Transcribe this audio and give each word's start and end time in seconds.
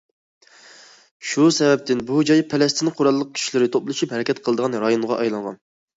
شۇ 1.31 1.43
سەۋەبتىن، 1.57 2.01
بۇ 2.09 2.23
جاي 2.31 2.43
پەلەستىن 2.55 2.89
قوراللىق 2.97 3.29
كۈچلىرى 3.37 3.69
توپلىشىپ 3.77 4.17
ھەرىكەت 4.17 4.43
قىلىدىغان 4.49 4.79
رايونغا 4.87 5.21
ئايلانغان. 5.21 5.63